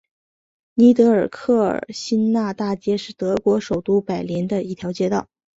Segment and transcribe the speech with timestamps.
[0.73, 5.27] 尼德尔克尔新纳大街是德国首都柏林的一条街道。